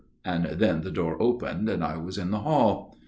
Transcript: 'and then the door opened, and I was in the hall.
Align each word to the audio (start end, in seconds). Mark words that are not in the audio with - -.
'and 0.25 0.45
then 0.57 0.81
the 0.81 0.89
door 0.89 1.21
opened, 1.21 1.69
and 1.69 1.83
I 1.83 1.95
was 1.97 2.17
in 2.17 2.31
the 2.31 2.39
hall. 2.39 2.97